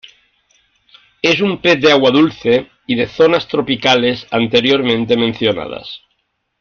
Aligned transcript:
Es 1.21 1.41
un 1.41 1.61
pez 1.61 1.79
de 1.79 1.91
agua 1.91 2.09
dulce 2.09 2.71
y 2.87 2.95
de 2.95 3.05
zonas 3.05 3.47
tropicales 3.47 4.25
anteriormente 4.31 5.15
mencionadas. 5.15 6.01